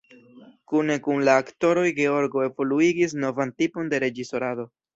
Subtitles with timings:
[0.71, 4.71] Kune kun la aktoroj Georgo evoluigis novan tipon de reĝisorado.